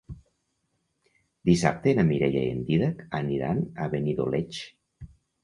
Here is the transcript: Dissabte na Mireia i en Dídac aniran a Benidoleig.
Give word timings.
Dissabte 1.49 1.93
na 1.99 2.05
Mireia 2.07 2.41
i 2.47 2.55
en 2.55 2.65
Dídac 2.71 3.05
aniran 3.21 3.63
a 3.85 3.87
Benidoleig. 3.95 4.65